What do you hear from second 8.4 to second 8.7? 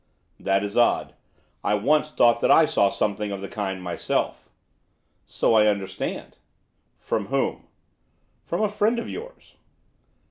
'From a